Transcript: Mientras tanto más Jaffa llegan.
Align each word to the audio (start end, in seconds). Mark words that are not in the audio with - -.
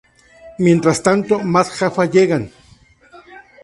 Mientras 0.57 1.03
tanto 1.03 1.41
más 1.41 1.69
Jaffa 1.69 2.05
llegan. 2.05 2.49